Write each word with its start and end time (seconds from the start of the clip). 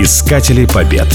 Искатели 0.00 0.64
побед. 0.64 1.08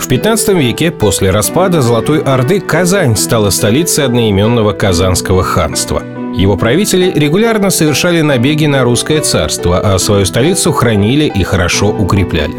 В 0.00 0.08
15 0.08 0.48
веке 0.54 0.90
после 0.90 1.30
распада 1.30 1.82
Золотой 1.82 2.22
Орды 2.22 2.60
Казань 2.60 3.14
стала 3.14 3.50
столицей 3.50 4.06
одноименного 4.06 4.72
Казанского 4.72 5.42
ханства. 5.42 6.02
Его 6.34 6.56
правители 6.56 7.12
регулярно 7.14 7.68
совершали 7.68 8.22
набеги 8.22 8.64
на 8.64 8.84
русское 8.84 9.20
царство, 9.20 9.80
а 9.80 9.98
свою 9.98 10.24
столицу 10.24 10.72
хранили 10.72 11.26
и 11.26 11.42
хорошо 11.42 11.88
укрепляли. 11.88 12.54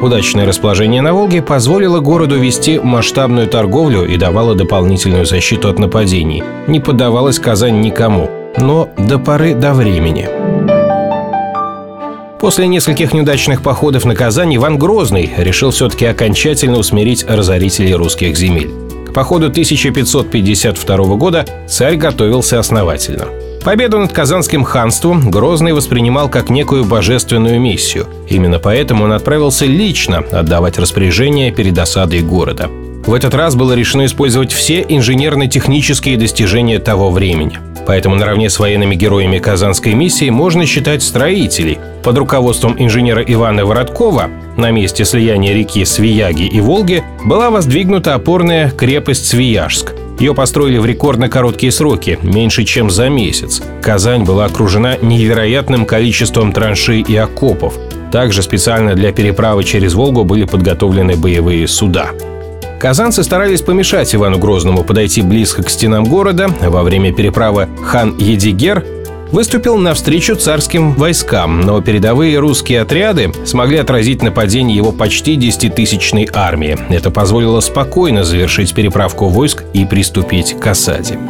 Удачное 0.00 0.46
расположение 0.46 1.02
на 1.02 1.12
Волге 1.12 1.42
позволило 1.42 2.00
городу 2.00 2.38
вести 2.38 2.78
масштабную 2.78 3.48
торговлю 3.48 4.06
и 4.06 4.16
давало 4.16 4.54
дополнительную 4.54 5.26
защиту 5.26 5.68
от 5.68 5.78
нападений. 5.78 6.42
Не 6.66 6.80
поддавалась 6.80 7.38
Казань 7.38 7.82
никому, 7.82 8.30
но 8.56 8.88
до 8.96 9.18
поры 9.18 9.52
до 9.52 9.74
времени– 9.74 10.26
После 12.42 12.66
нескольких 12.66 13.14
неудачных 13.14 13.62
походов 13.62 14.04
на 14.04 14.16
Казань 14.16 14.56
Иван 14.56 14.76
Грозный 14.76 15.30
решил 15.36 15.70
все-таки 15.70 16.06
окончательно 16.06 16.76
усмирить 16.76 17.24
разорителей 17.28 17.94
русских 17.94 18.36
земель. 18.36 18.68
К 19.06 19.12
походу 19.12 19.46
1552 19.46 20.96
года 21.14 21.46
царь 21.68 21.94
готовился 21.94 22.58
основательно. 22.58 23.28
Победу 23.64 24.00
над 24.00 24.10
Казанским 24.10 24.64
ханством 24.64 25.30
Грозный 25.30 25.72
воспринимал 25.72 26.28
как 26.28 26.50
некую 26.50 26.84
божественную 26.84 27.60
миссию. 27.60 28.08
Именно 28.28 28.58
поэтому 28.58 29.04
он 29.04 29.12
отправился 29.12 29.64
лично 29.64 30.24
отдавать 30.32 30.80
распоряжение 30.80 31.52
перед 31.52 31.78
осадой 31.78 32.22
города. 32.22 32.68
В 33.06 33.14
этот 33.14 33.34
раз 33.34 33.54
было 33.54 33.72
решено 33.74 34.04
использовать 34.04 34.50
все 34.50 34.84
инженерно-технические 34.88 36.16
достижения 36.16 36.80
того 36.80 37.12
времени– 37.12 37.60
Поэтому 37.86 38.14
наравне 38.14 38.48
с 38.48 38.58
военными 38.58 38.94
героями 38.94 39.38
Казанской 39.38 39.94
миссии 39.94 40.30
можно 40.30 40.66
считать 40.66 41.02
строителей. 41.02 41.78
Под 42.02 42.18
руководством 42.18 42.76
инженера 42.78 43.22
Ивана 43.22 43.64
Вороткова 43.64 44.30
на 44.56 44.70
месте 44.70 45.04
слияния 45.04 45.54
реки 45.54 45.84
Свияги 45.84 46.46
и 46.46 46.60
Волги 46.60 47.02
была 47.24 47.50
воздвигнута 47.50 48.14
опорная 48.14 48.70
крепость 48.70 49.26
Свияжск. 49.26 49.94
Ее 50.18 50.34
построили 50.34 50.78
в 50.78 50.86
рекордно 50.86 51.28
короткие 51.28 51.72
сроки, 51.72 52.18
меньше 52.22 52.64
чем 52.64 52.90
за 52.90 53.08
месяц. 53.08 53.62
Казань 53.82 54.24
была 54.24 54.44
окружена 54.44 54.96
невероятным 55.00 55.84
количеством 55.84 56.52
траншей 56.52 57.00
и 57.00 57.16
окопов. 57.16 57.74
Также 58.12 58.42
специально 58.42 58.94
для 58.94 59.10
переправы 59.10 59.64
через 59.64 59.94
Волгу 59.94 60.24
были 60.24 60.44
подготовлены 60.44 61.16
боевые 61.16 61.66
суда. 61.66 62.10
Казанцы 62.82 63.22
старались 63.22 63.62
помешать 63.62 64.12
Ивану 64.12 64.38
Грозному 64.38 64.82
подойти 64.82 65.22
близко 65.22 65.62
к 65.62 65.70
стенам 65.70 66.02
города. 66.02 66.48
Во 66.60 66.82
время 66.82 67.14
переправы 67.14 67.68
хан 67.80 68.16
Едигер 68.18 68.84
выступил 69.30 69.76
навстречу 69.76 70.34
царским 70.34 70.94
войскам, 70.94 71.60
но 71.60 71.80
передовые 71.80 72.40
русские 72.40 72.80
отряды 72.80 73.32
смогли 73.44 73.78
отразить 73.78 74.24
нападение 74.24 74.76
его 74.76 74.90
почти 74.90 75.36
десятитысячной 75.36 76.28
армии. 76.34 76.76
Это 76.88 77.12
позволило 77.12 77.60
спокойно 77.60 78.24
завершить 78.24 78.74
переправку 78.74 79.28
войск 79.28 79.62
и 79.72 79.84
приступить 79.84 80.58
к 80.58 80.66
осаде. 80.66 81.20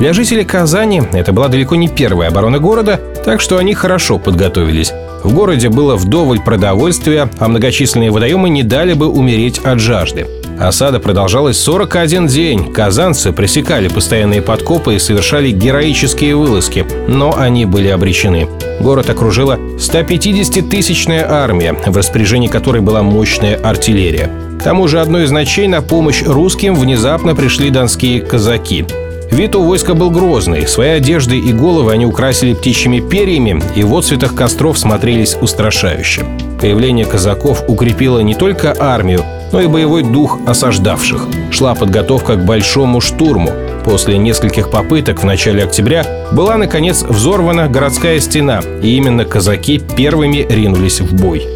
Для 0.00 0.12
жителей 0.12 0.44
Казани 0.44 1.04
это 1.12 1.32
была 1.32 1.46
далеко 1.46 1.76
не 1.76 1.86
первая 1.86 2.30
оборона 2.30 2.58
города, 2.58 3.00
так 3.24 3.40
что 3.40 3.58
они 3.58 3.74
хорошо 3.74 4.18
подготовились. 4.18 4.92
В 5.22 5.32
городе 5.32 5.68
было 5.68 5.94
вдоволь 5.94 6.40
продовольствия, 6.40 7.30
а 7.38 7.46
многочисленные 7.46 8.10
водоемы 8.10 8.48
не 8.48 8.64
дали 8.64 8.94
бы 8.94 9.06
умереть 9.06 9.60
от 9.60 9.78
жажды. 9.78 10.26
Осада 10.58 11.00
продолжалась 11.00 11.58
41 11.58 12.26
день. 12.28 12.72
Казанцы 12.72 13.32
пресекали 13.32 13.88
постоянные 13.88 14.40
подкопы 14.40 14.94
и 14.94 14.98
совершали 14.98 15.50
героические 15.50 16.34
вылазки, 16.34 16.86
но 17.08 17.36
они 17.36 17.66
были 17.66 17.88
обречены. 17.88 18.48
Город 18.80 19.10
окружила 19.10 19.58
150-тысячная 19.78 21.26
армия, 21.28 21.74
в 21.74 21.96
распоряжении 21.96 22.48
которой 22.48 22.80
была 22.80 23.02
мощная 23.02 23.56
артиллерия. 23.56 24.30
К 24.58 24.62
тому 24.62 24.88
же 24.88 25.00
одной 25.00 25.24
из 25.24 25.30
ночей 25.30 25.68
на 25.68 25.82
помощь 25.82 26.22
русским 26.24 26.74
внезапно 26.74 27.34
пришли 27.34 27.70
донские 27.70 28.22
казаки. 28.22 28.86
Вид 29.30 29.54
у 29.56 29.62
войска 29.62 29.94
был 29.94 30.10
грозный. 30.10 30.66
Свои 30.66 30.90
одежды 30.90 31.38
и 31.38 31.52
головы 31.52 31.92
они 31.92 32.06
украсили 32.06 32.54
птичьими 32.54 33.00
перьями, 33.00 33.62
и 33.74 33.82
в 33.82 33.94
отцветах 33.94 34.34
костров 34.34 34.78
смотрелись 34.78 35.36
устрашающе. 35.40 36.24
Появление 36.60 37.04
казаков 37.04 37.64
укрепило 37.68 38.20
не 38.20 38.34
только 38.34 38.74
армию, 38.78 39.22
но 39.56 39.62
и 39.62 39.68
боевой 39.68 40.02
дух 40.02 40.38
осаждавших. 40.46 41.28
Шла 41.50 41.74
подготовка 41.74 42.36
к 42.36 42.44
большому 42.44 43.00
штурму. 43.00 43.50
После 43.86 44.18
нескольких 44.18 44.70
попыток 44.70 45.22
в 45.22 45.24
начале 45.24 45.64
октября 45.64 46.04
была, 46.30 46.58
наконец, 46.58 47.02
взорвана 47.02 47.66
городская 47.66 48.20
стена, 48.20 48.60
и 48.82 48.96
именно 48.96 49.24
казаки 49.24 49.80
первыми 49.96 50.46
ринулись 50.46 51.00
в 51.00 51.14
бой. 51.14 51.46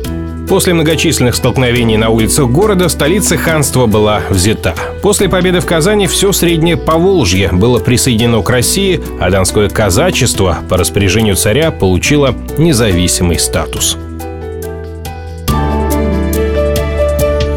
После 0.48 0.72
многочисленных 0.72 1.34
столкновений 1.34 1.98
на 1.98 2.08
улицах 2.08 2.48
города 2.48 2.88
столица 2.88 3.36
ханства 3.36 3.84
была 3.84 4.22
взята. 4.30 4.74
После 5.02 5.28
победы 5.28 5.60
в 5.60 5.66
Казани 5.66 6.06
все 6.06 6.32
среднее 6.32 6.78
Поволжье 6.78 7.50
было 7.52 7.80
присоединено 7.80 8.40
к 8.40 8.48
России, 8.48 8.98
а 9.20 9.30
донское 9.30 9.68
казачество 9.68 10.56
по 10.70 10.78
распоряжению 10.78 11.36
царя 11.36 11.70
получило 11.70 12.34
независимый 12.56 13.38
статус. 13.38 13.98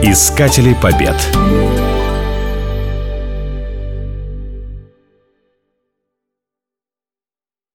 Искатели 0.05 0.73
побед. 0.73 1.15